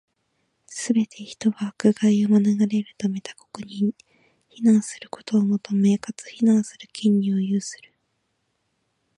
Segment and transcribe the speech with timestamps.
[0.65, 3.93] すべて人は、迫害を免れるため、他国に
[4.49, 7.93] 避難することを求め、かつ、避難する権利を有する。